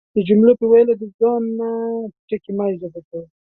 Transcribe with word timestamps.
د 0.15 0.17
جملو 0.27 0.53
په 0.59 0.65
ويلو 0.71 0.93
کی 0.99 1.07
دا 1.09 1.11
ځان 1.19 1.43
نه 1.59 1.69
ټکي 2.27 2.51
مه 2.57 2.65
اضافه 2.73 3.01
کوئ، 3.07 3.25